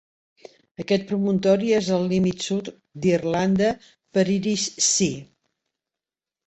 Aquest 0.83 1.03
promontori 1.11 1.69
és 1.81 1.91
el 1.99 2.09
límit 2.13 2.47
sud 2.47 2.73
d'Irlanda 3.05 3.69
per 4.17 4.27
l'Irish 4.33 4.69
Sea. 4.91 5.25